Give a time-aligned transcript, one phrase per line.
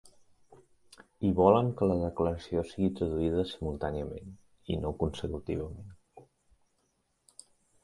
[1.29, 4.33] I volen que la declaració sigui traduïda simultàniament,
[4.77, 5.95] i no consecutivament.